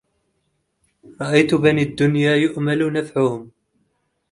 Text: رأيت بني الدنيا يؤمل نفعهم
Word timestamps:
رأيت 1.21 1.55
بني 1.55 1.81
الدنيا 1.81 2.35
يؤمل 2.35 2.93
نفعهم 2.93 3.51